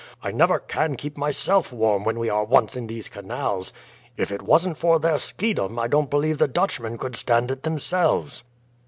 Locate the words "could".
6.97-7.15